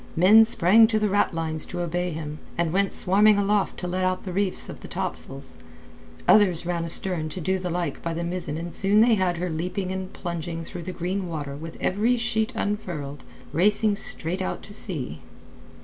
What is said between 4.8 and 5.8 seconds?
topsails;